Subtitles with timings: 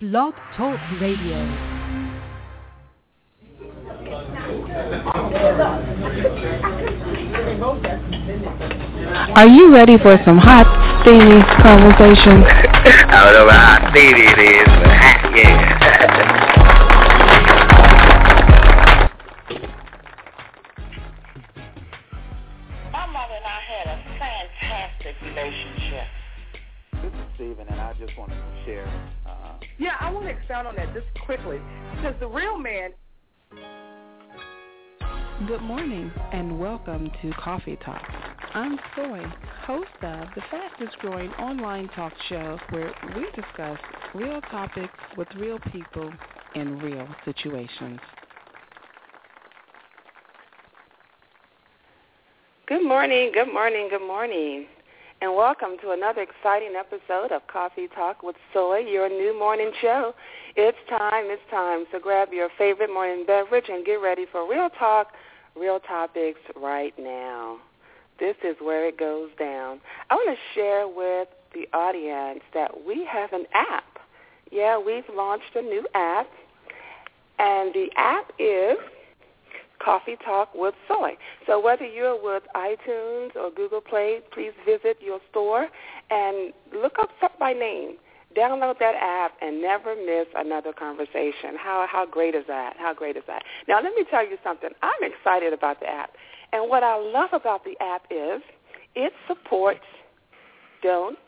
[0.00, 1.36] Blog Talk Radio.
[9.34, 10.64] Are you ready for some hot,
[11.02, 12.42] steamy conversation?
[12.42, 16.36] I don't know how steamy it is, but hot, yeah.
[36.86, 38.02] welcome to Coffee Talk.
[38.54, 39.22] I'm Soy,
[39.66, 43.78] host of the fastest growing online talk show where we discuss
[44.14, 46.10] real topics with real people
[46.54, 48.00] in real situations.
[52.66, 54.66] Good morning, good morning, good morning.
[55.20, 60.14] And welcome to another exciting episode of Coffee Talk with Soy, your new morning show.
[60.56, 61.84] It's time, it's time.
[61.92, 65.08] So grab your favorite morning beverage and get ready for real talk,
[65.60, 67.58] real topics right now.
[68.18, 69.80] This is where it goes down.
[70.08, 73.98] I want to share with the audience that we have an app.
[74.50, 76.28] Yeah, we've launched a new app.
[77.38, 78.76] And the app is
[79.82, 81.16] Coffee Talk with Soy.
[81.46, 85.68] So whether you're with iTunes or Google Play, please visit your store
[86.10, 87.96] and look up by name.
[88.36, 91.56] Download that app and never miss another conversation.
[91.58, 92.76] How how great is that?
[92.78, 93.42] How great is that?
[93.66, 94.70] Now let me tell you something.
[94.82, 96.10] I'm excited about the app.
[96.52, 98.40] And what I love about the app is
[98.94, 99.84] it supports
[100.82, 101.18] don't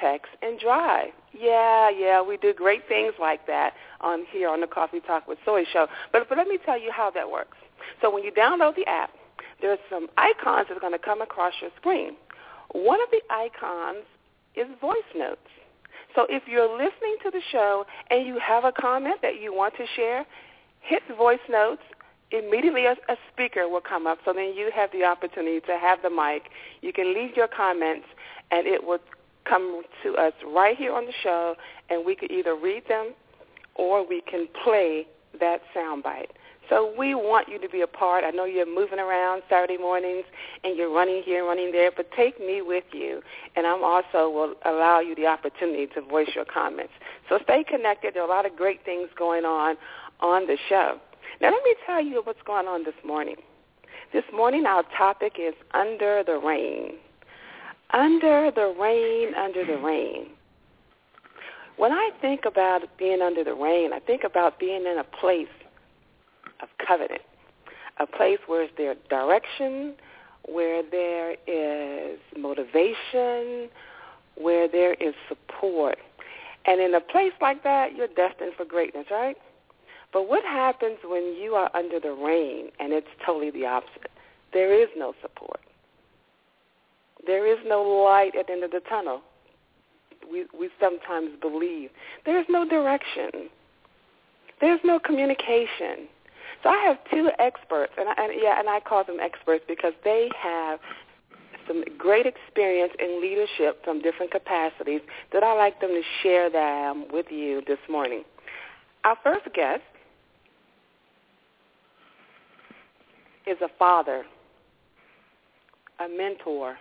[0.00, 1.08] text and drive.
[1.32, 5.38] Yeah, yeah, we do great things like that on here on the Coffee Talk with
[5.44, 5.86] Soy show.
[6.12, 7.56] But but let me tell you how that works.
[8.00, 9.10] So when you download the app,
[9.60, 12.16] there's some icons that are going to come across your screen.
[12.72, 14.04] One of the icons
[14.56, 15.40] is voice notes.
[16.14, 19.74] So if you're listening to the show and you have a comment that you want
[19.76, 20.26] to share,
[20.80, 21.82] hit voice notes.
[22.30, 26.00] Immediately a, a speaker will come up, so then you have the opportunity to have
[26.02, 26.50] the mic.
[26.80, 28.06] You can leave your comments,
[28.50, 29.00] and it will
[29.44, 31.56] come to us right here on the show,
[31.90, 33.12] and we could either read them
[33.74, 35.06] or we can play
[35.40, 36.30] that soundbite.
[36.72, 38.24] So we want you to be a part.
[38.24, 40.24] I know you're moving around Saturday mornings
[40.64, 43.20] and you're running here, and running there, but take me with you.
[43.56, 46.94] And I'm also will allow you the opportunity to voice your comments.
[47.28, 48.14] So stay connected.
[48.14, 49.76] There are a lot of great things going on
[50.20, 50.96] on the show.
[51.42, 53.36] Now let me tell you what's going on this morning.
[54.14, 56.94] This morning our topic is under the reign.
[57.90, 60.28] Under the reign, under the reign.
[61.76, 65.48] When I think about being under the reign, I think about being in a place
[66.62, 67.22] of covenant,
[67.98, 69.94] a place where there's direction,
[70.48, 73.68] where there is motivation,
[74.36, 75.98] where there is support.
[76.64, 79.36] And in a place like that, you're destined for greatness, right?
[80.12, 84.10] But what happens when you are under the reign and it's totally the opposite?
[84.52, 85.60] There is no support.
[87.26, 89.22] There is no light at the end of the tunnel.
[90.30, 91.90] We, we sometimes believe.
[92.26, 93.48] There's no direction.
[94.60, 96.08] There's no communication.
[96.62, 99.94] So I have two experts, and, I, and yeah, and I call them experts because
[100.04, 100.78] they have
[101.66, 105.00] some great experience in leadership from different capacities
[105.32, 108.24] that I like them to share them with you this morning.
[109.04, 109.82] Our first guest
[113.46, 114.24] is a father,
[115.98, 116.76] a mentor,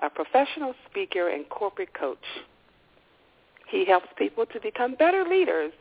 [0.00, 2.18] a professional speaker and corporate coach.
[3.68, 5.72] He helps people to become better leaders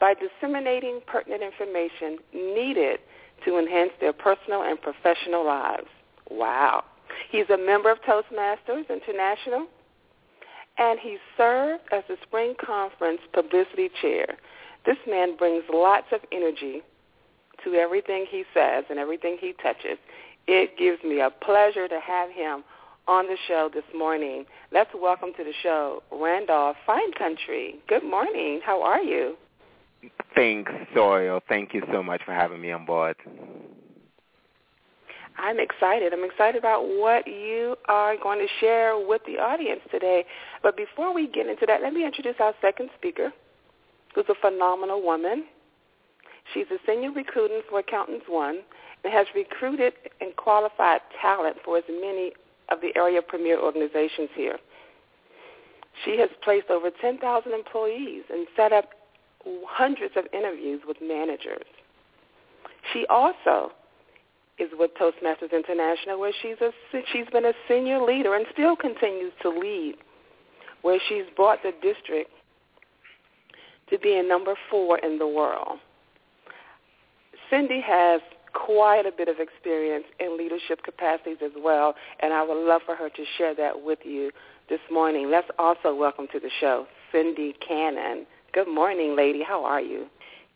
[0.00, 3.00] by disseminating pertinent information needed
[3.44, 5.86] to enhance their personal and professional lives.
[6.30, 6.84] Wow.
[7.30, 9.66] He's a member of Toastmasters International,
[10.78, 14.36] and he served as the Spring Conference Publicity Chair.
[14.86, 16.82] This man brings lots of energy
[17.64, 19.98] to everything he says and everything he touches.
[20.46, 22.62] It gives me a pleasure to have him
[23.06, 24.44] on the show this morning.
[24.70, 27.76] Let's welcome to the show Randolph Finecountry.
[27.88, 28.60] Good morning.
[28.64, 29.36] How are you?
[30.34, 31.40] Thanks, Soil.
[31.48, 33.16] Thank you so much for having me on board.
[35.38, 36.12] I'm excited.
[36.12, 40.24] I'm excited about what you are going to share with the audience today.
[40.62, 43.32] But before we get into that, let me introduce our second speaker,
[44.14, 45.44] who's a phenomenal woman.
[46.52, 48.60] She's a senior recruiting for Accountants One
[49.04, 52.32] and has recruited and qualified talent for as many
[52.70, 54.58] of the area premier organizations here.
[56.04, 58.90] She has placed over 10,000 employees and set up
[59.66, 61.66] hundreds of interviews with managers.
[62.92, 63.72] She also
[64.58, 66.70] is with Toastmasters International, where she's a
[67.12, 69.94] she's been a senior leader and still continues to lead,
[70.82, 72.30] where she's brought the district
[73.90, 75.78] to being number four in the world.
[77.50, 78.20] Cindy has
[78.52, 82.94] quite a bit of experience in leadership capacities as well, and I would love for
[82.94, 84.30] her to share that with you
[84.68, 85.30] this morning.
[85.30, 88.26] Let's also welcome to the show Cindy Cannon.
[88.52, 89.42] Good morning, lady.
[89.42, 90.06] How are you?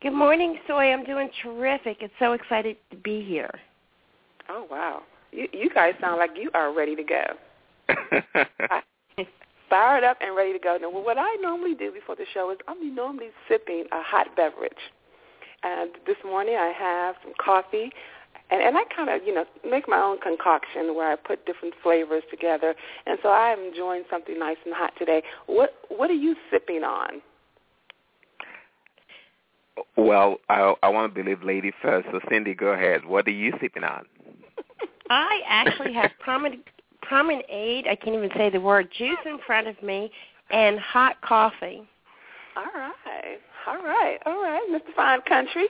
[0.00, 0.92] Good morning, Soy.
[0.92, 1.98] I'm doing terrific.
[2.00, 3.50] It's so excited to be here.
[4.48, 7.24] Oh wow, you you guys sound like you are ready to go.
[9.72, 10.76] fired up and ready to go.
[10.80, 14.72] Now, what I normally do before the show is I'm normally sipping a hot beverage.
[15.62, 17.90] And this morning I have some coffee,
[18.50, 21.72] and, and I kind of, you know, make my own concoction where I put different
[21.82, 22.74] flavors together.
[23.06, 25.22] And so I am enjoying something nice and hot today.
[25.46, 27.22] What What are you sipping on?
[29.96, 32.08] Well, I, I want to believe lady first.
[32.10, 33.04] So Cindy, go ahead.
[33.04, 34.04] What are you sipping on?
[35.10, 36.64] I actually have prominent
[37.02, 40.10] promenade, I can't even say the word, juice in front of me,
[40.50, 41.82] and hot coffee.
[42.56, 43.38] All right.
[43.66, 44.18] All right.
[44.24, 44.94] All right, Mr.
[44.96, 45.64] Finecountry.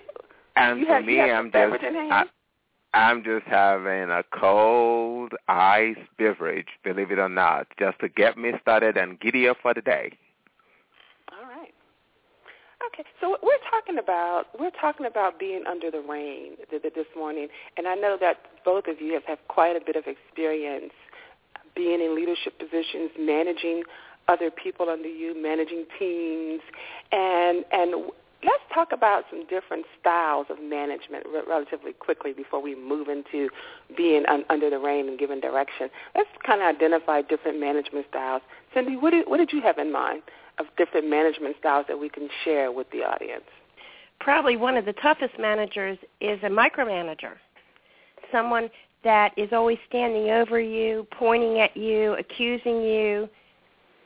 [0.57, 2.25] And you for have, me, you have I'm just I,
[2.95, 8.53] I'm just having a cold ice beverage, believe it or not, just to get me
[8.61, 10.13] started and giddy up for the day.
[12.93, 17.49] Okay, so we're talking about we're talking about being under the reign this morning,
[17.79, 18.37] and I know that
[18.67, 20.93] both of you have, have quite a bit of experience
[21.75, 23.85] being in leadership positions, managing
[24.29, 26.61] other people under you, managing teams,
[27.13, 28.13] and and
[28.45, 33.49] let's talk about some different styles of management re- relatively quickly before we move into
[33.97, 35.89] being un- under the reign and giving direction.
[36.15, 38.43] Let's kind of identify different management styles.
[38.75, 40.23] Cindy, what did, what did you have in mind
[40.63, 43.45] of different management styles that we can share with the audience?
[44.21, 47.35] Probably one of the toughest managers is a micromanager,
[48.31, 48.71] someone
[49.05, 53.29] that is always standing over you, pointing at you, accusing you,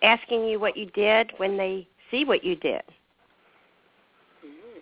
[0.03, 2.83] asking you what you did when they see what you did.
[4.45, 4.81] Mm.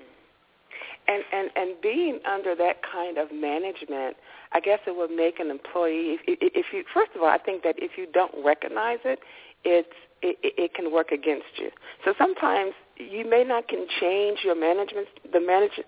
[1.08, 4.16] And and and being under that kind of management,
[4.52, 6.18] I guess it would make an employee.
[6.26, 9.18] If, if you first of all, I think that if you don't recognize it,
[9.64, 9.88] it's
[10.24, 11.70] it, it can work against you.
[12.04, 15.80] So sometimes you may not can change your management the manage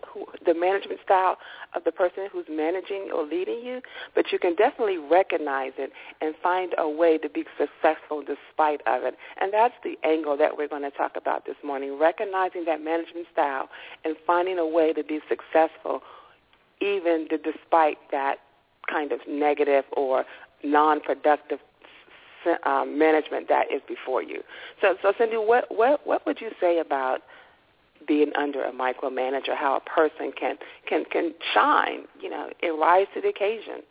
[0.45, 1.39] the management style
[1.75, 3.81] of the person who's managing or leading you,
[4.15, 5.91] but you can definitely recognize it
[6.21, 9.15] and find a way to be successful despite of it.
[9.41, 13.27] And that's the angle that we're going to talk about this morning, recognizing that management
[13.33, 13.69] style
[14.05, 16.03] and finding a way to be successful
[16.81, 18.37] even to, despite that
[18.91, 20.25] kind of negative or
[20.65, 21.59] non-productive
[22.65, 24.43] um, management that is before you.
[24.81, 27.21] So, so Cindy, what, what, what would you say about
[28.07, 30.57] being under a micromanager, how a person can,
[30.89, 33.83] can, can shine, you know, and rise to the occasion?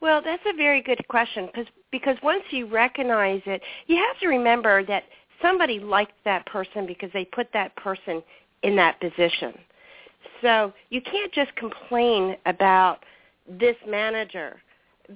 [0.00, 4.26] Well, that's a very good question because because once you recognize it, you have to
[4.26, 5.04] remember that
[5.40, 8.22] somebody liked that person because they put that person
[8.62, 9.54] in that position.
[10.42, 13.04] So you can't just complain about
[13.48, 14.56] this manager.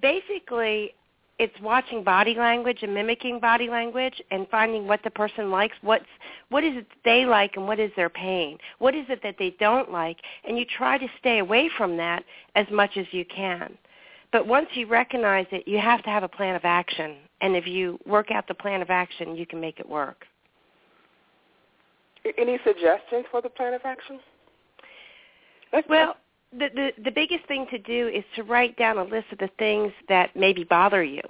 [0.01, 0.95] Basically,
[1.39, 6.05] it's watching body language and mimicking body language and finding what the person likes what's
[6.49, 8.59] what is it they like and what is their pain?
[8.79, 10.19] What is it that they don't like?
[10.45, 12.25] And you try to stay away from that
[12.55, 13.77] as much as you can.
[14.33, 17.17] But once you recognize it you have to have a plan of action.
[17.41, 20.27] And if you work out the plan of action you can make it work.
[22.37, 24.19] Any suggestions for the plan of action?
[25.89, 26.17] Well
[26.53, 29.93] the, the biggest thing to do is to write down a list of the things
[30.09, 31.23] that maybe bother you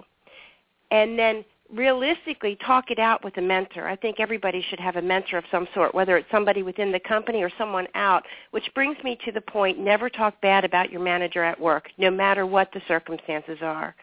[0.90, 1.44] and then
[1.74, 3.86] realistically talk it out with a mentor.
[3.86, 7.00] I think everybody should have a mentor of some sort, whether it's somebody within the
[7.00, 11.02] company or someone out, which brings me to the point, never talk bad about your
[11.02, 13.94] manager at work, no matter what the circumstances are.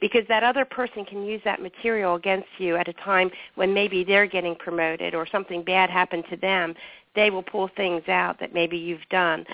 [0.00, 4.02] Because that other person can use that material against you at a time when maybe
[4.02, 6.74] they're getting promoted or something bad happened to them.
[7.14, 9.44] They will pull things out that maybe you've done.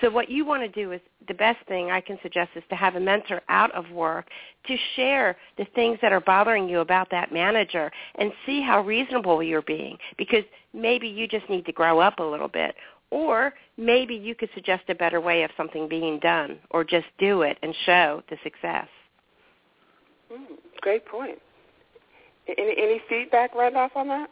[0.00, 2.76] So what you want to do is the best thing I can suggest is to
[2.76, 4.26] have a mentor out of work
[4.66, 9.42] to share the things that are bothering you about that manager and see how reasonable
[9.42, 12.74] you're being because maybe you just need to grow up a little bit
[13.10, 17.42] or maybe you could suggest a better way of something being done or just do
[17.42, 18.88] it and show the success.
[20.32, 21.38] Mm, great point.
[22.48, 24.28] Any, any feedback right off on that?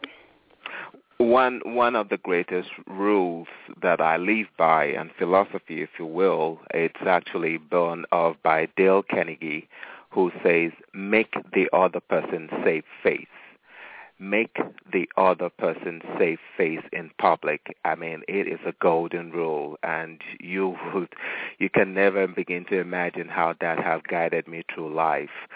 [1.17, 3.47] One one of the greatest rules
[3.81, 9.01] that I live by and philosophy, if you will, it's actually born of by Dale
[9.01, 9.69] Carnegie,
[10.09, 13.27] who says, "Make the other person save face."
[14.19, 14.57] Make
[14.91, 17.77] the other person save face in public.
[17.85, 21.15] I mean, it is a golden rule, and you would,
[21.59, 25.47] you can never begin to imagine how that has guided me through life,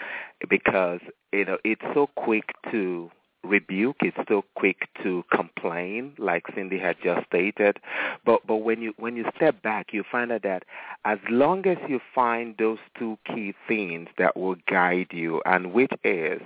[0.48, 1.00] because
[1.32, 3.10] you know it's so quick to
[3.44, 3.96] rebuke.
[4.00, 7.78] It's so quick to complain, like Cindy had just stated.
[8.24, 10.64] But but when you when you step back, you find out that
[11.04, 15.92] as long as you find those two key things that will guide you, and which
[16.04, 16.40] is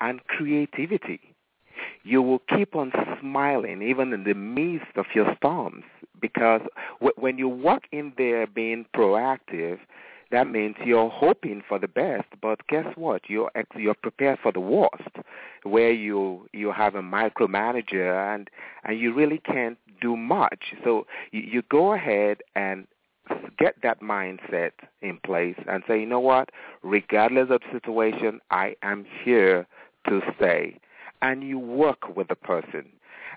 [0.00, 1.20] and creativity,
[2.04, 5.84] you will keep on smiling even in the midst of your storms
[6.20, 6.62] because
[7.16, 9.78] when you walk in there being proactive
[10.30, 13.22] that means you're hoping for the best, but guess what?
[13.28, 15.16] You're you're prepared for the worst,
[15.64, 18.48] where you you have a micromanager and
[18.84, 20.74] and you really can't do much.
[20.84, 22.86] So you, you go ahead and
[23.58, 24.72] get that mindset
[25.02, 26.50] in place and say, you know what?
[26.82, 29.66] Regardless of the situation, I am here
[30.08, 30.78] to stay.
[31.22, 32.86] And you work with the person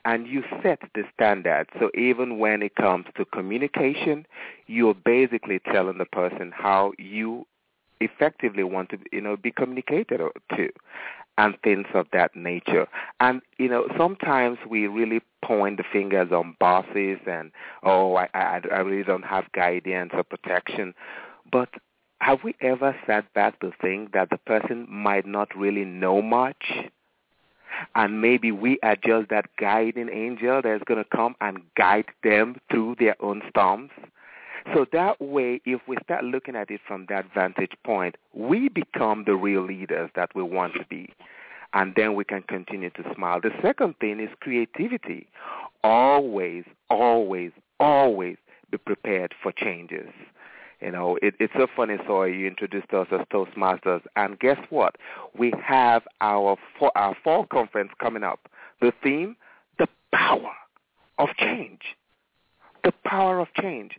[0.06, 1.68] and you set the standard.
[1.80, 4.26] So even when it comes to communication,
[4.68, 7.46] you're basically telling the person how you
[8.02, 10.20] effectively want to, you know, be communicated
[10.56, 10.70] to
[11.38, 12.88] and things of that nature.
[13.20, 17.52] And, you know, sometimes we really point the fingers on bosses and,
[17.84, 20.94] oh, I, I, I really don't have guidance or protection.
[21.52, 21.70] But
[22.22, 26.72] have we ever sat back to think that the person might not really know much?
[27.96, 32.58] And maybe we are just that guiding angel that's going to come and guide them
[32.70, 33.92] through their own storms.
[34.74, 39.26] So that way, if we start looking at it from that vantage point, we become
[39.26, 41.14] the real leaders that we want to be.
[41.74, 43.42] And then we can continue to smile.
[43.42, 45.28] The second thing is creativity.
[45.84, 48.38] Always, always, always
[48.72, 50.10] be prepared for changes.
[50.84, 54.96] You know, it, it's so funny, So you introduced us as Toastmasters, and guess what?
[55.38, 58.50] We have our fall, our fall conference coming up.
[58.82, 59.38] The theme,
[59.80, 60.52] the power
[61.18, 61.82] of change.
[62.84, 63.94] The power of change.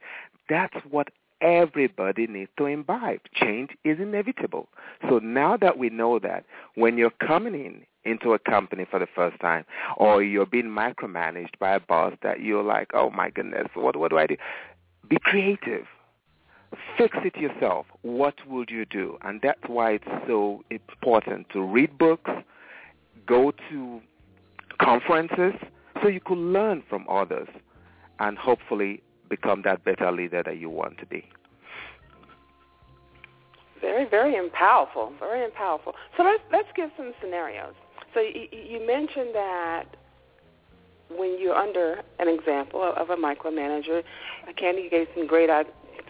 [0.51, 1.09] That's what
[1.41, 3.21] everybody needs to imbibe.
[3.35, 4.69] Change is inevitable.
[5.09, 9.09] So now that we know that, when you're coming in into a company for the
[9.15, 9.65] first time,
[9.97, 14.11] or you're being micromanaged by a boss that you're like, oh my goodness, what what
[14.11, 14.37] do I do?
[15.09, 15.87] Be creative
[16.97, 17.87] fix it yourself.
[18.03, 19.19] What would you do?
[19.23, 22.31] And that's why it's so important to read books,
[23.27, 24.01] go to
[24.81, 25.55] conferences,
[26.03, 27.49] so you could learn from others
[28.19, 31.25] and hopefully become that better leader that you want to be.
[33.81, 35.13] Very, very powerful.
[35.19, 35.95] Very powerful.
[36.17, 37.75] So let's let's give some scenarios.
[38.15, 39.85] So you, you mentioned that
[41.11, 44.03] when you're under an example of a micromanager,
[44.57, 45.51] Candy gave some great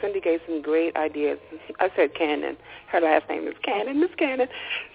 [0.00, 1.38] Cindy gave some great ideas.
[1.80, 2.56] I said Cannon.
[2.90, 4.00] Her last name is Cannon.
[4.00, 4.48] Miss Cannon.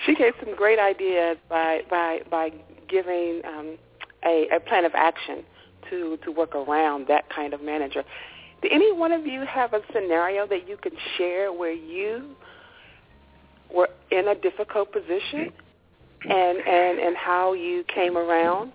[0.05, 2.51] She gave some great ideas by by by
[2.87, 3.77] giving um,
[4.25, 5.43] a, a plan of action
[5.89, 8.03] to to work around that kind of manager.
[8.61, 12.35] Do any one of you have a scenario that you could share where you
[13.73, 15.51] were in a difficult position
[16.23, 18.73] and and and how you came around?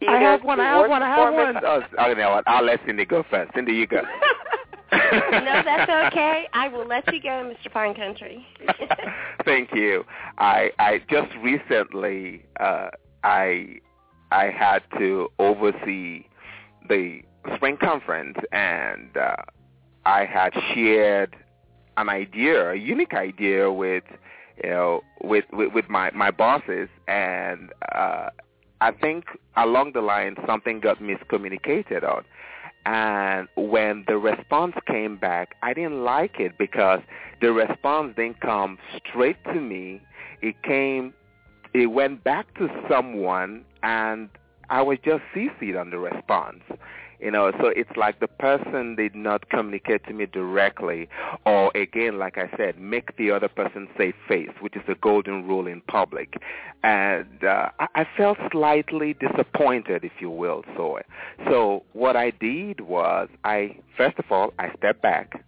[0.00, 0.60] Either I have one.
[0.60, 1.02] I have one.
[1.02, 1.56] I have one.
[1.98, 2.40] Oh, you know?
[2.46, 3.52] I'll let Cindy go first.
[3.54, 4.02] Cindy, you go.
[4.92, 6.48] no, that's okay.
[6.52, 7.70] I will let you go, Mr.
[7.72, 8.44] Finecountry.
[9.44, 10.04] Thank you.
[10.38, 12.88] I I just recently uh,
[13.22, 13.80] I
[14.30, 16.24] I had to oversee
[16.88, 17.20] the
[17.54, 19.36] spring conference, and uh,
[20.06, 21.36] I had shared
[21.96, 24.04] an idea, a unique idea with
[24.62, 28.30] you know with with, with my my bosses, and uh,
[28.80, 29.24] I think
[29.56, 32.24] along the line something got miscommunicated on.
[32.90, 37.00] And when the response came back, I didn't like it because
[37.42, 40.00] the response didn't come straight to me.
[40.40, 41.12] It came,
[41.74, 44.30] it went back to someone, and
[44.70, 46.62] I was just CC'd on the response.
[47.20, 51.08] You know, so it's like the person did not communicate to me directly,
[51.44, 55.48] or again, like I said, make the other person say face, which is a golden
[55.48, 56.40] rule in public.
[56.84, 60.62] And uh, I, I felt slightly disappointed, if you will.
[60.76, 61.00] So,
[61.48, 65.44] so what I did was, I first of all, I stepped back.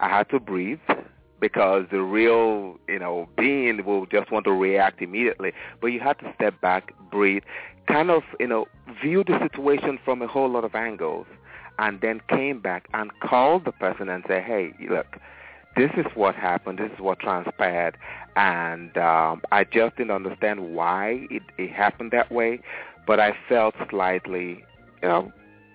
[0.00, 0.80] I had to breathe
[1.40, 5.52] because the real, you know, being will just want to react immediately.
[5.80, 7.42] But you have to step back, breathe,
[7.86, 8.66] kind of, you know,
[9.02, 11.26] view the situation from a whole lot of angles,
[11.78, 15.16] and then came back and called the person and said, hey, look,
[15.76, 17.96] this is what happened, this is what transpired,
[18.36, 22.60] and um, I just didn't understand why it, it happened that way,
[23.06, 24.64] but I felt slightly,
[25.02, 25.32] you know,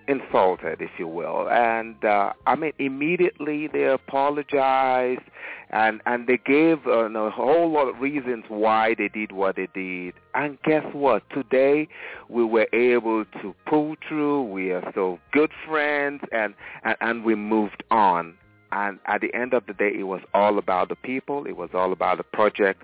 [0.08, 1.48] insulted, if you will.
[1.50, 5.22] And uh, I mean, immediately they apologized,
[5.70, 9.68] and and they gave uh, a whole lot of reasons why they did what they
[9.74, 10.14] did.
[10.34, 11.22] And guess what?
[11.30, 11.88] Today
[12.28, 14.44] we were able to pull through.
[14.44, 18.34] We are still good friends, and and, and we moved on.
[18.72, 21.46] And at the end of the day, it was all about the people.
[21.46, 22.82] It was all about the project.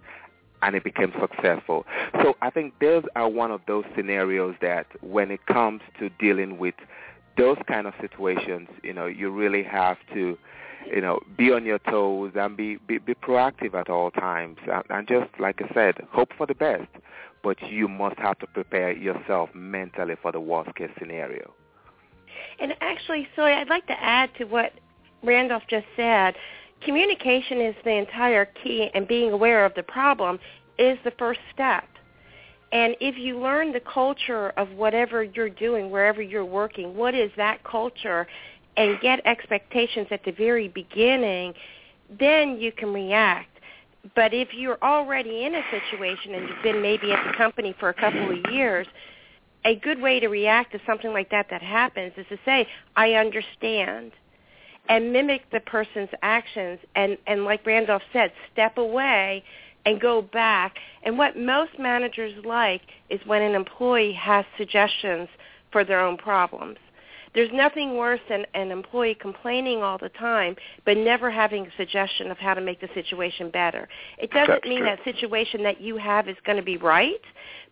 [0.62, 1.85] and it became successful.
[2.23, 6.57] So I think those are one of those scenarios that when it comes to dealing
[6.57, 6.76] with
[7.36, 10.38] those kind of situations, you know, you really have to,
[10.86, 14.84] you know, be on your toes and be be, be proactive at all times, and,
[14.90, 16.88] and just like I said, hope for the best.
[17.42, 21.52] But you must have to prepare yourself mentally for the worst case scenario.
[22.60, 24.72] And actually, so I'd like to add to what
[25.22, 26.36] Randolph just said.
[26.82, 30.38] Communication is the entire key, and being aware of the problem
[30.78, 31.84] is the first step.
[32.73, 37.31] And if you learn the culture of whatever you're doing, wherever you're working, what is
[37.37, 38.26] that culture,
[38.79, 41.52] and get expectations at the very beginning,
[42.19, 43.49] then you can react.
[44.17, 47.91] But if you're already in a situation and you've been maybe at the company for
[47.91, 48.87] a couple of years,
[49.64, 53.12] a good way to react to something like that that happens is to say, I
[53.12, 54.12] understand
[54.88, 59.45] and mimic the person's actions and, and like Randolph said, step away
[59.84, 60.76] and go back.
[61.02, 65.28] And what most managers like is when an employee has suggestions
[65.70, 66.78] for their own problems.
[67.34, 72.30] There's nothing worse than an employee complaining all the time, but never having a suggestion
[72.30, 73.88] of how to make the situation better.
[74.18, 74.88] It doesn't That's mean true.
[74.88, 77.22] that situation that you have is going to be right,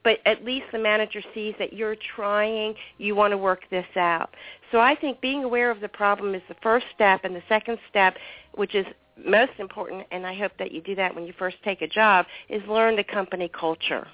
[0.02, 4.30] but at least the manager sees that you're trying, you want to work this out.
[4.72, 7.78] So I think being aware of the problem is the first step, and the second
[7.90, 8.16] step,
[8.54, 8.86] which is
[9.24, 12.26] most important, and I hope that you do that when you first take a job,
[12.48, 14.06] is learn the company culture.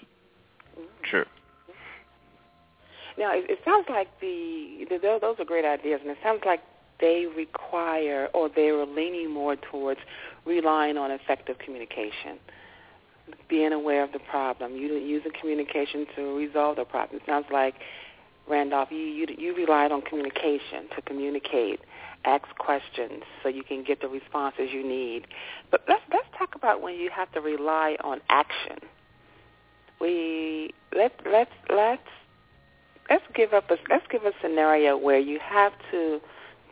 [1.02, 1.25] True.
[3.18, 6.42] Now, it, it sounds like the, the tho- those are great ideas, and it sounds
[6.44, 6.60] like
[7.00, 10.00] they require or they are leaning more towards
[10.44, 12.38] relying on effective communication,
[13.48, 17.20] being aware of the problem, using communication to resolve the problem.
[17.20, 17.75] It sounds like
[18.48, 21.80] Randolph, you, you you relied on communication to communicate,
[22.24, 25.26] ask questions so you can get the responses you need.
[25.70, 28.78] But let's let's talk about when you have to rely on action.
[30.00, 32.02] We let let's let's
[33.10, 36.20] let's give up a let's give a scenario where you have to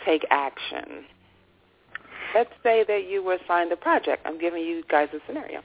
[0.05, 1.05] take action.
[2.35, 4.27] Let's say that you were assigned a project.
[4.27, 5.63] I'm giving you guys a scenario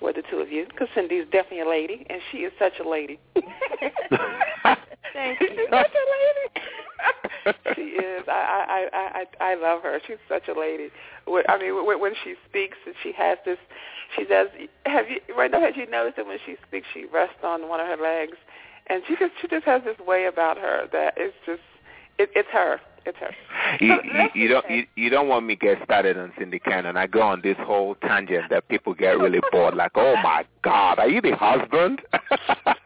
[0.00, 2.88] with the two of you, because Cindy's definitely a lady, and she is such a
[2.88, 3.20] lady.
[5.12, 5.66] Thank She's you.
[5.70, 6.68] such a lady.
[7.74, 8.24] she is.
[8.28, 9.98] I, I I I I love her.
[10.06, 10.90] She's such a lady.
[11.26, 13.58] When- I mean, when, when she speaks, and she has this.
[14.16, 14.48] She does.
[14.86, 15.60] Have you right now?
[15.60, 18.36] Have you noticed that when she speaks, she rests on one of her legs,
[18.88, 21.62] and she just she just has this way about her that it's just
[22.18, 22.80] it, it's her.
[23.04, 23.30] It's her.
[23.80, 26.60] You, So you, you don't you, you don't want me to get started on Cindy
[26.60, 26.96] Cannon.
[26.96, 29.74] I go on this whole tangent that people get really bored.
[29.74, 32.00] Like, oh my God, are you the husband?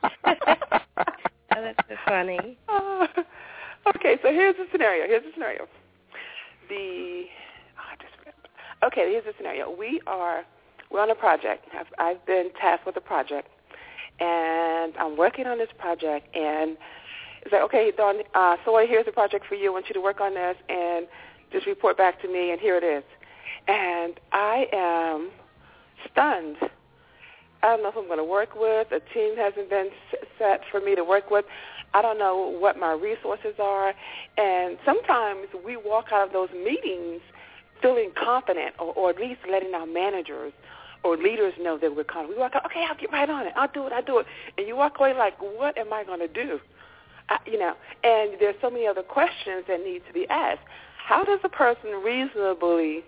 [2.07, 2.57] Funny.
[2.69, 3.07] Uh,
[3.97, 5.07] okay, so here's the scenario.
[5.07, 5.67] Here's the scenario.
[6.69, 7.25] The
[7.79, 8.51] oh, I just remembered.
[8.85, 9.11] okay.
[9.13, 9.71] Here's the scenario.
[9.71, 10.45] We are
[10.91, 11.67] we're on a project.
[11.79, 13.49] I've, I've been tasked with a project,
[14.21, 16.35] and I'm working on this project.
[16.35, 16.77] And
[17.43, 19.71] it's like, okay, Dawn, uh, so here's the project for you.
[19.71, 21.07] I want you to work on this and
[21.53, 22.51] just report back to me.
[22.53, 23.05] And here it is.
[23.69, 25.31] And I am
[26.11, 26.57] stunned.
[27.63, 28.89] I don't know who I'm going to work with.
[28.93, 29.89] A team hasn't been
[30.39, 31.45] set for me to work with.
[31.97, 33.95] I don't know what my resources are.
[34.37, 37.23] And sometimes we walk out of those meetings
[37.81, 40.53] feeling confident or, or at least letting our managers
[41.05, 42.37] or leaders know that we're confident.
[42.37, 43.55] We walk out, okay, I'll get right on it.
[43.57, 43.95] I'll do it.
[43.95, 44.27] I'll do it.
[44.59, 46.61] And you walk away like, what am I going to do?
[47.31, 47.73] I, you know,
[48.05, 50.61] and there's so many other questions that need to be asked.
[51.03, 53.05] How does a person reasonably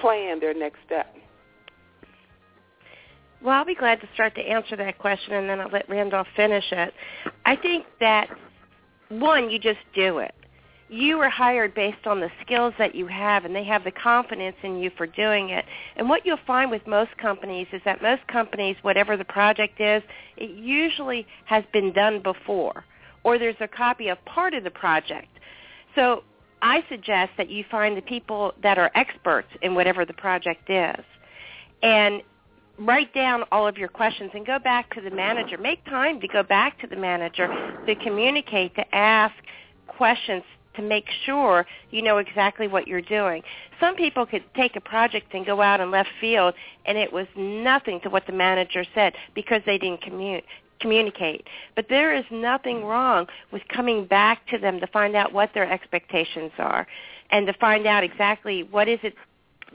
[0.00, 1.12] plan their next step?
[3.42, 6.28] Well, I'll be glad to start to answer that question, and then I'll let Randolph
[6.36, 6.94] finish it.
[7.44, 8.28] I think that,
[9.08, 10.32] one, you just do it.
[10.88, 14.56] You were hired based on the skills that you have, and they have the confidence
[14.62, 15.64] in you for doing it.
[15.96, 20.02] And what you'll find with most companies is that most companies, whatever the project is,
[20.36, 22.84] it usually has been done before,
[23.24, 25.28] or there's a copy of part of the project.
[25.96, 26.22] So
[26.60, 31.04] I suggest that you find the people that are experts in whatever the project is.
[31.82, 32.22] And
[32.86, 35.58] write down all of your questions and go back to the manager.
[35.58, 37.48] Make time to go back to the manager
[37.86, 39.34] to communicate, to ask
[39.86, 40.42] questions
[40.74, 43.42] to make sure you know exactly what you're doing.
[43.78, 46.54] Some people could take a project and go out in left field
[46.86, 50.42] and it was nothing to what the manager said because they didn't commu-
[50.80, 51.46] communicate.
[51.76, 55.70] But there is nothing wrong with coming back to them to find out what their
[55.70, 56.86] expectations are
[57.30, 59.14] and to find out exactly what is it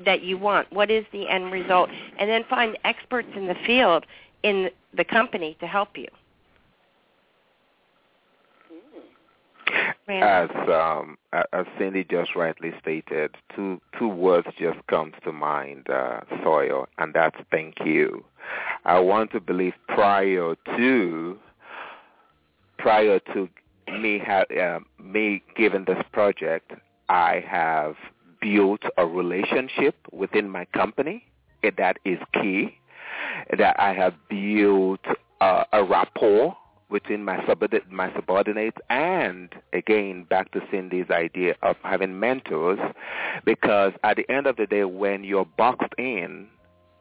[0.05, 4.05] that you want, what is the end result, and then find experts in the field
[4.43, 6.07] in the company to help you.
[10.09, 16.21] as um, as Cindy just rightly stated, two two words just comes to mind, uh,
[16.43, 18.23] Sawyer, and that's thank you.
[18.85, 21.37] I want to believe prior to
[22.77, 23.49] prior to
[23.99, 26.71] me ha- uh, me given this project,
[27.09, 27.95] I have
[28.47, 31.23] built a relationship within my company
[31.77, 32.77] that is key.
[33.57, 35.01] That I have built
[35.41, 36.55] a rapport
[36.89, 37.37] between my,
[37.89, 42.79] my subordinates and again back to Cindy's idea of having mentors
[43.43, 46.47] because at the end of the day when you're boxed in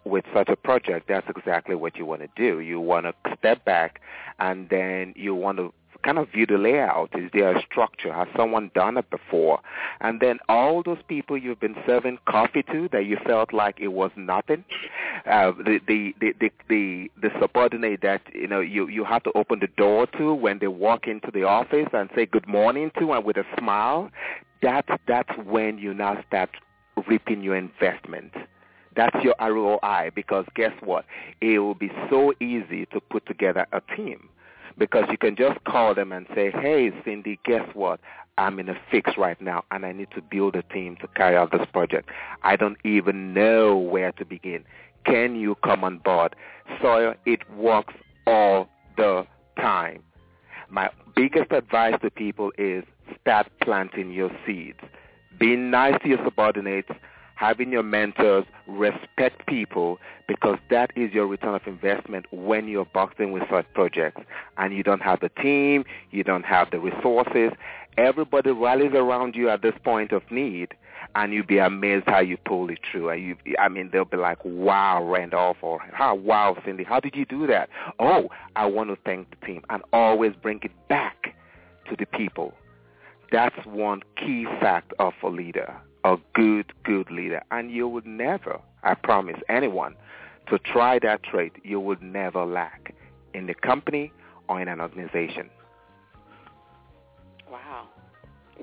[0.05, 3.65] with such a project that's exactly what you want to do you want to step
[3.65, 4.01] back
[4.41, 5.73] and then you want to
[6.07, 7.11] kind of view the layout.
[7.19, 8.13] Is there a structure?
[8.13, 9.59] Has someone done it before?
[10.01, 13.89] And then all those people you've been serving coffee to that you felt like it
[13.89, 14.65] was nothing,
[15.27, 19.33] uh, the, the, the, the, the, the subordinate that, you know, you, you have to
[19.35, 23.13] open the door to when they walk into the office and say good morning to
[23.13, 24.09] and with a smile,
[24.63, 26.51] that's, that's when you now start
[27.09, 28.33] reaping your investment.
[28.95, 31.05] That's your ROI because guess what?
[31.41, 34.31] It will be so easy to put together a team
[34.79, 38.01] because you can just call them and say, hey, Cindy, guess what?
[38.39, 41.37] I'm in a fix right now, and I need to build a team to carry
[41.37, 42.11] out this project.
[42.43, 44.65] I don't even know where to begin.
[45.07, 46.37] Can you come on board?
[46.83, 47.95] So it works
[48.27, 50.03] all the time.
[50.69, 52.85] My biggest advice to people is
[53.21, 54.81] start planting your seeds.
[55.39, 56.91] Be nice to your subordinates,
[57.37, 63.21] having your mentors, respect people because that is your return of investment when you're boxed
[63.21, 64.23] in with such projects
[64.57, 67.53] and you don't have the team, you don't have the resources.
[67.97, 70.75] Everybody rallies around you at this point of need
[71.15, 73.11] and you'll be amazed how you pull it through.
[73.11, 77.15] And you, I mean, they'll be like, "Wow, Randolph," or "How, wow, Cindy, how did
[77.15, 81.35] you do that?" Oh, I want to thank the team, and always bring it back
[81.89, 82.53] to the people.
[83.31, 85.75] That's one key fact of a leader
[86.07, 87.43] a good, good leader.
[87.51, 89.97] And you would never, I promise anyone,
[90.49, 92.95] to try that trait, you would never lack
[93.35, 94.13] in the company
[94.49, 95.51] or in an organization.
[97.51, 97.89] Wow.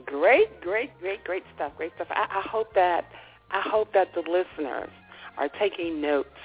[0.06, 1.73] Great, great, great, great stuff.
[1.75, 2.08] Great stuff.
[2.12, 3.06] I, I hope that
[3.51, 4.89] I hope that the listeners
[5.38, 6.39] are taking notes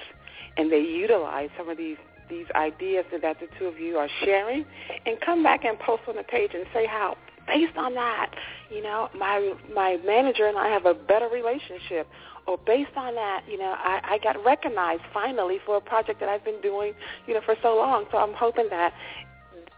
[0.57, 1.97] and they utilize some of these
[2.29, 4.63] these ideas that the two of you are sharing
[5.05, 7.17] and come back and post on the page and say how
[7.49, 8.31] based on that,
[8.69, 12.07] you know, my my manager and I have a better relationship.
[12.47, 16.29] Or based on that, you know, I, I got recognized finally for a project that
[16.29, 16.93] I've been doing,
[17.27, 18.05] you know, for so long.
[18.11, 18.91] So I'm hoping that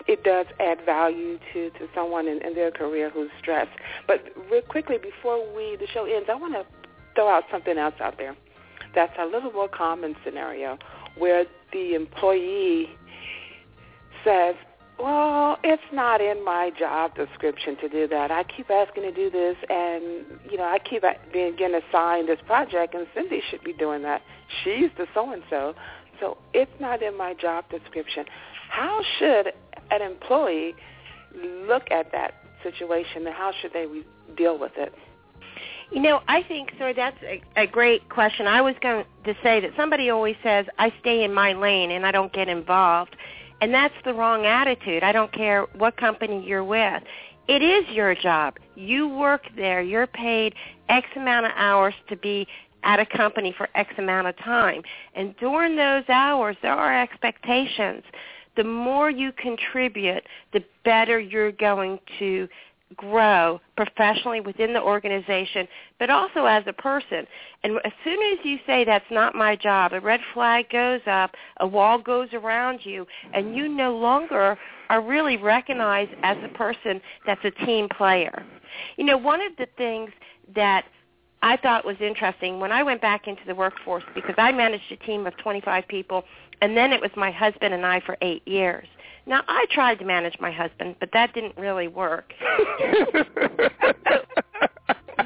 [0.07, 3.71] it does add value to, to someone in, in their career who's stressed.
[4.07, 6.65] But real quickly, before we the show ends, I want to
[7.13, 8.37] throw out something else out there
[8.93, 10.77] that's a little more common scenario
[11.17, 12.89] where the employee
[14.23, 14.55] says,
[14.99, 18.31] well, it's not in my job description to do that.
[18.31, 22.39] I keep asking to do this, and you know, I keep being getting assigned this
[22.45, 24.21] project, and Cindy should be doing that.
[24.63, 25.73] She's the so and so,
[26.19, 28.25] so it's not in my job description.
[28.69, 29.53] How should
[29.89, 30.75] an employee
[31.67, 34.05] look at that situation, and how should they re-
[34.37, 34.93] deal with it?
[35.91, 38.47] You know, I think, sir, that's a, a great question.
[38.47, 42.05] I was going to say that somebody always says, I stay in my lane and
[42.05, 43.17] I don't get involved.
[43.61, 45.03] And that's the wrong attitude.
[45.03, 47.03] I don't care what company you're with.
[47.47, 48.57] It is your job.
[48.75, 49.81] You work there.
[49.81, 50.55] You're paid
[50.89, 52.47] X amount of hours to be
[52.83, 54.81] at a company for X amount of time.
[55.13, 58.03] And during those hours, there are expectations.
[58.57, 62.47] The more you contribute, the better you're going to
[62.95, 65.67] grow professionally within the organization,
[65.99, 67.25] but also as a person.
[67.63, 71.35] And as soon as you say that's not my job, a red flag goes up,
[71.59, 74.57] a wall goes around you, and you no longer
[74.89, 78.45] are really recognized as a person that's a team player.
[78.97, 80.11] You know, one of the things
[80.55, 80.85] that
[81.41, 84.97] I thought was interesting when I went back into the workforce because I managed a
[84.97, 86.23] team of 25 people
[86.61, 88.87] and then it was my husband and I for 8 years.
[89.25, 92.33] Now, I tried to manage my husband, but that didn't really work.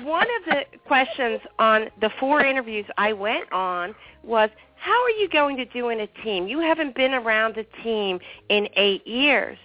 [0.03, 5.29] One of the questions on the four interviews I went on was, how are you
[5.29, 6.47] going to do in a team?
[6.47, 9.57] You haven't been around a team in eight years.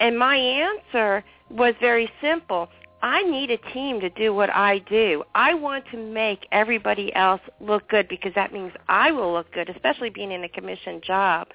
[0.00, 2.68] And my answer was very simple.
[3.04, 5.24] I need a team to do what I do.
[5.34, 9.68] I want to make everybody else look good because that means I will look good,
[9.68, 11.48] especially being in a commission job.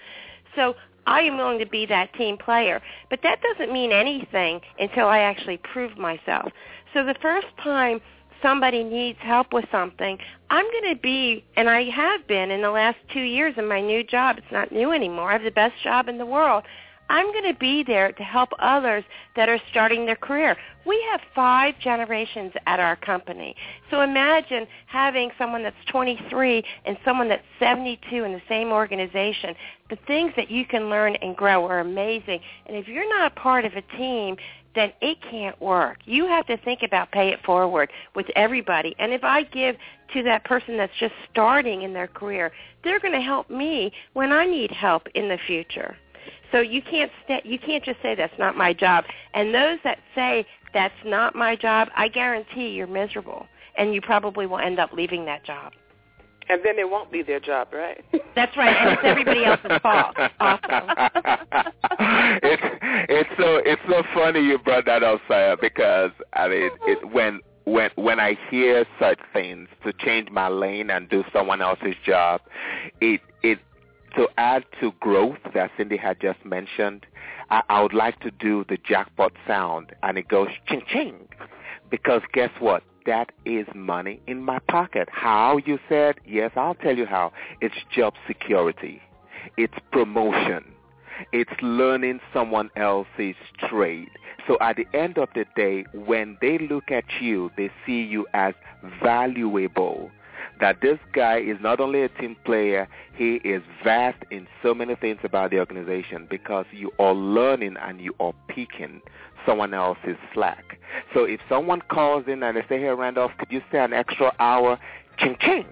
[0.56, 0.76] So
[1.08, 2.84] I am willing to be that team player.
[3.10, 6.52] But that doesn't mean anything until I actually prove myself.
[6.94, 8.00] So the first time
[8.44, 10.20] somebody needs help with something,
[10.52, 13.82] I'm going to be, and I have been in the last two years in my
[13.82, 14.38] new job.
[14.38, 15.32] It's not new anymore.
[15.32, 16.64] I have the best job in the world.
[17.10, 19.04] I'm going to be there to help others
[19.36, 20.56] that are starting their career.
[20.86, 23.56] We have five generations at our company.
[23.90, 29.56] So imagine having someone that's 23 and someone that's 72 in the same organization.
[29.90, 32.40] The things that you can learn and grow are amazing.
[32.68, 34.38] And if you're not a part of a team,
[34.76, 35.98] then it can't work.
[36.06, 38.96] You have to think about pay it forward with everybody.
[39.00, 39.76] And if I give
[40.14, 42.52] to that person that's just starting in their career,
[42.84, 45.98] they're going to help me when I need help in the future.
[46.52, 49.06] So you can't st- you can't just say that's not my job.
[49.34, 54.46] And those that say that's not my job, I guarantee you're miserable and you probably
[54.46, 55.74] will end up leaving that job.
[56.50, 58.04] And then it won't be their job, right?
[58.36, 58.76] That's right.
[58.76, 60.16] And it's everybody else's fault.
[60.40, 60.90] Awesome.
[62.42, 62.64] it's
[63.08, 67.42] it's so it's so funny you brought that up, Saya, because I mean it when
[67.66, 72.42] when when I hear such things to change my lane and do someone else's job,
[73.00, 73.60] it it
[74.16, 77.06] to add to growth that Cindy had just mentioned,
[77.50, 81.28] I, I would like to do the jackpot sound and it goes ching ching.
[81.90, 82.84] Because guess what?
[83.06, 85.10] That is money in my pocket.
[85.12, 86.20] How you said?
[86.26, 87.32] Yes, I'll tell you how.
[87.62, 89.02] It's job security.
[89.58, 90.66] It's promotion.
[91.32, 93.36] It's learning someone else's
[93.68, 94.10] trade.
[94.48, 98.28] So at the end of the day, when they look at you, they see you
[98.34, 98.54] as
[99.02, 100.12] valuable
[100.60, 104.96] that this guy is not only a team player, he is vast in so many
[104.96, 109.02] things about the organization because you are learning and you are picking
[109.46, 110.80] someone else's slack.
[111.14, 114.34] So if someone calls in and they say, hey, Randolph, could you stay an extra
[114.40, 114.80] hour?
[115.18, 115.66] Ching, ching.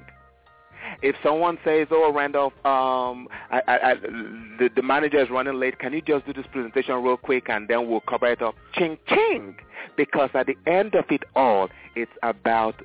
[1.01, 5.79] If someone says, "Oh, Randolph, um, I, I, I, the, the manager is running late.
[5.79, 8.97] Can you just do this presentation real quick and then we'll cover it up?" Ching,
[9.07, 9.55] ching.
[9.95, 12.75] Because at the end of it all, it's about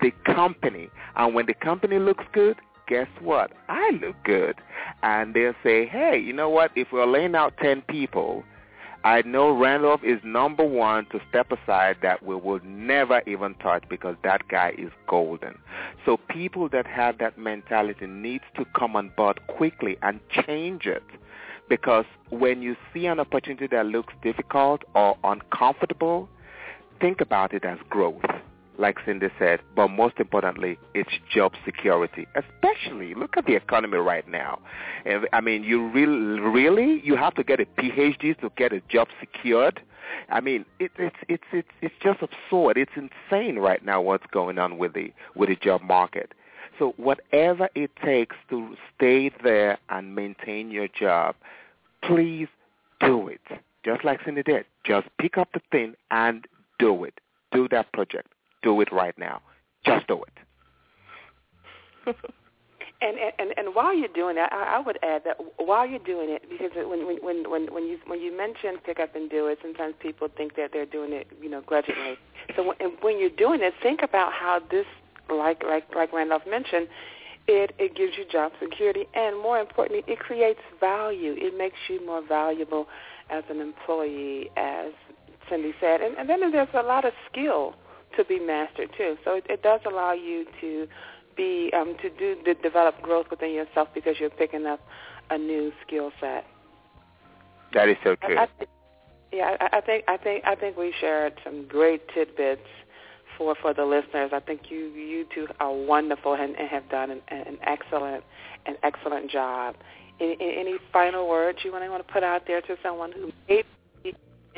[0.00, 0.88] the company.
[1.16, 3.52] And when the company looks good, guess what?
[3.68, 4.56] I look good.
[5.02, 6.70] And they'll say, hey, you know what?
[6.74, 8.44] If we're laying out 10 people,
[9.04, 13.84] I know Randolph is number one to step aside that we will never even touch
[13.88, 15.58] because that guy is golden.
[16.04, 21.04] So people that have that mentality needs to come on board quickly and change it.
[21.68, 26.28] Because when you see an opportunity that looks difficult or uncomfortable,
[27.00, 28.24] think about it as growth
[28.78, 32.26] like Cindy said, but most importantly, it's job security.
[32.34, 34.58] Especially, look at the economy right now.
[35.32, 39.08] I mean, you really, really, you have to get a PhD to get a job
[39.20, 39.80] secured.
[40.28, 42.76] I mean, it, it's it's it's it's just absurd.
[42.76, 46.32] It's insane right now what's going on with the with the job market.
[46.78, 51.34] So whatever it takes to stay there and maintain your job,
[52.02, 52.48] please
[53.00, 53.40] do it.
[53.84, 54.66] Just like Cindy did.
[54.84, 56.46] Just pick up the thing and
[56.78, 57.14] do it.
[57.52, 58.28] Do that project
[58.66, 59.40] do it right now.
[59.84, 60.36] Just do it.
[63.00, 66.30] and, and and while you're doing that, I, I would add that while you're doing
[66.30, 69.58] it, because when when when when you when you mention pick up and do it,
[69.62, 72.18] sometimes people think that they're doing it, you know, grudgingly.
[72.56, 74.86] So when, when you're doing it, think about how this,
[75.30, 76.88] like like like Randolph mentioned,
[77.46, 81.36] it it gives you job security, and more importantly, it creates value.
[81.38, 82.88] It makes you more valuable
[83.30, 84.92] as an employee, as
[85.48, 87.76] Cindy said, and, and then there's a lot of skill
[88.16, 89.16] to be mastered too.
[89.24, 90.86] So it, it does allow you to
[91.36, 94.80] be um, to do the develop growth within yourself because you're picking up
[95.30, 96.46] a new skill set.
[97.74, 98.36] That is so true.
[98.38, 98.66] I, I
[99.32, 102.68] yeah, I, I think I think I think we shared some great tidbits
[103.36, 104.30] for for the listeners.
[104.32, 108.24] I think you you two are wonderful and, and have done an, an excellent
[108.66, 109.76] an excellent job.
[110.18, 113.30] Any, any final words you want to want to put out there to someone who
[113.48, 113.62] may
[114.02, 114.14] be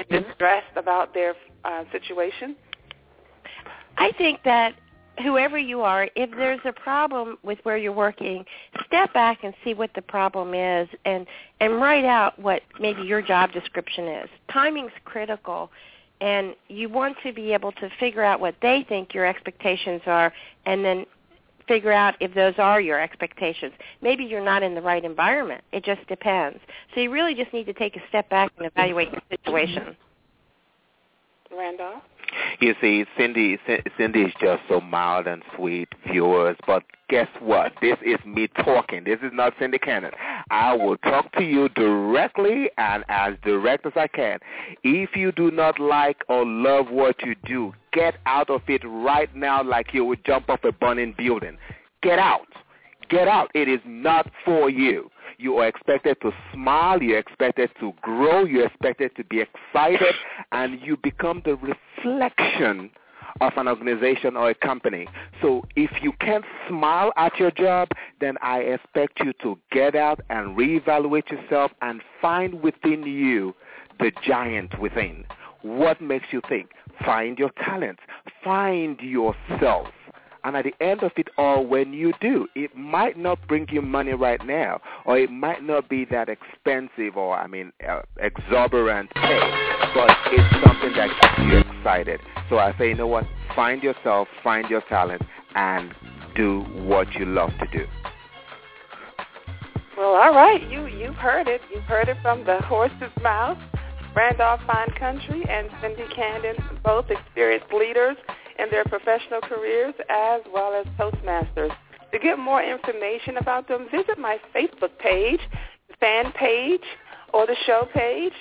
[0.08, 2.54] distressed about their uh, situation?
[3.98, 4.74] I think that
[5.22, 8.44] whoever you are, if there's a problem with where you're working,
[8.86, 11.26] step back and see what the problem is and
[11.60, 14.28] and write out what maybe your job description is.
[14.52, 15.70] Timing's critical
[16.20, 20.32] and you want to be able to figure out what they think your expectations are
[20.66, 21.04] and then
[21.68, 23.72] figure out if those are your expectations.
[24.02, 25.62] Maybe you're not in the right environment.
[25.72, 26.58] It just depends.
[26.94, 29.96] So you really just need to take a step back and evaluate your situation.
[31.52, 32.02] Randolph?
[32.60, 33.58] You see, Cindy,
[33.96, 36.56] Cindy is just so mild and sweet, viewers.
[36.66, 37.72] But guess what?
[37.80, 39.04] This is me talking.
[39.04, 40.12] This is not Cindy Cannon.
[40.50, 44.38] I will talk to you directly and as direct as I can.
[44.82, 49.34] If you do not like or love what you do, get out of it right
[49.34, 51.56] now like you would jump off a burning building.
[52.02, 52.46] Get out.
[53.08, 53.50] Get out.
[53.54, 55.10] It is not for you.
[55.38, 57.02] You are expected to smile.
[57.02, 58.44] You're expected to grow.
[58.44, 60.14] You're expected to be excited.
[60.52, 61.56] And you become the
[62.04, 62.90] reflection
[63.40, 65.06] of an organization or a company.
[65.40, 67.88] So if you can't smile at your job,
[68.20, 73.54] then I expect you to get out and reevaluate yourself and find within you
[74.00, 75.24] the giant within.
[75.62, 76.70] What makes you think?
[77.04, 78.00] Find your talents.
[78.42, 79.88] Find yourself.
[80.44, 83.82] And at the end of it all, when you do, it might not bring you
[83.82, 89.10] money right now, or it might not be that expensive or, I mean, uh, exorbitant
[89.14, 89.40] pay,
[89.94, 91.10] but it's something that
[91.42, 92.20] you excited.
[92.48, 93.24] So I say, you know what?
[93.54, 95.22] Find yourself, find your talent,
[95.54, 95.94] and
[96.36, 97.86] do what you love to do.
[99.96, 100.62] Well, all right.
[100.70, 101.60] You you've heard it.
[101.74, 103.58] You've heard it from the horse's mouth.
[104.14, 108.16] Randolph Finecountry and Cindy Candon, both experienced leaders
[108.58, 111.70] in their professional careers as well as Toastmasters.
[112.12, 115.40] To get more information about them, visit my Facebook page,
[116.00, 116.82] fan page,
[117.34, 118.32] or the show page.